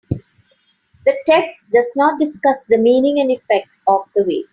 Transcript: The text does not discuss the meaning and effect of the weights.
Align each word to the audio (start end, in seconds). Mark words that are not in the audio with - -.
The 1.05 1.15
text 1.27 1.69
does 1.69 1.93
not 1.95 2.17
discuss 2.17 2.65
the 2.65 2.79
meaning 2.79 3.19
and 3.19 3.29
effect 3.29 3.69
of 3.85 4.09
the 4.15 4.23
weights. 4.23 4.49